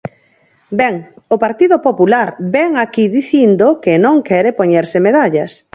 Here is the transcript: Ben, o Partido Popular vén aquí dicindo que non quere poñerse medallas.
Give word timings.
Ben, 0.79 0.95
o 1.33 1.37
Partido 1.45 1.77
Popular 1.87 2.27
vén 2.55 2.71
aquí 2.83 3.05
dicindo 3.17 3.65
que 3.83 3.93
non 4.05 4.15
quere 4.29 4.51
poñerse 4.59 4.97
medallas. 5.07 5.51